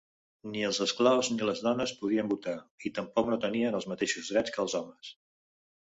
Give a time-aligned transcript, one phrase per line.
[0.53, 2.57] Ni els esclaus ni les dones podien votar,
[2.91, 5.13] i tampoc no tenien els mateixos drets que els homes.